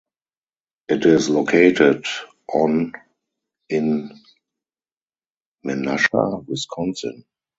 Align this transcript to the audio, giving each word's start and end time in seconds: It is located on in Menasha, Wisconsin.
It 0.89 1.05
is 1.05 1.29
located 1.29 2.07
on 2.51 2.93
in 3.69 4.19
Menasha, 5.63 6.43
Wisconsin. 6.47 7.23